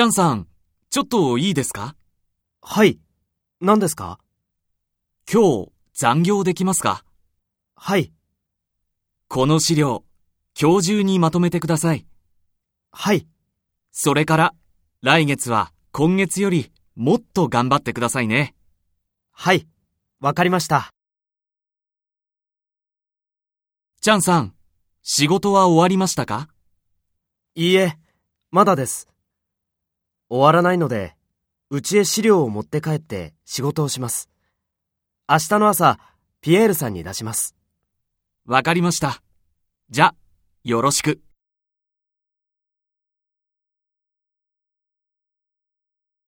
[0.00, 0.48] チャンさん、
[0.88, 1.94] ちょっといいですか？
[2.62, 2.98] はい。
[3.60, 4.18] 何ですか？
[5.30, 7.04] 今日、残業できますか？
[7.74, 8.10] はい。
[9.28, 10.06] この資料、
[10.58, 12.06] 今日中にまとめてください。
[12.90, 13.28] はい。
[13.92, 14.54] それから、
[15.02, 18.54] 来月は今月よりもっと頑張ってくださいね。
[19.32, 19.68] はい。
[20.18, 20.94] わかりました。
[24.00, 24.54] チャンさん、
[25.02, 26.48] 仕事は終わりましたか？
[27.54, 27.98] いいえ、
[28.50, 29.06] まだです。
[30.30, 31.16] 終わらないので、
[31.70, 34.30] うちへ資料を持って帰って仕事をします。
[35.28, 35.98] 明日の朝、
[36.40, 37.56] ピエールさんに出します。
[38.46, 39.22] わかりました。
[39.90, 40.14] じゃ、
[40.64, 41.20] よろしく。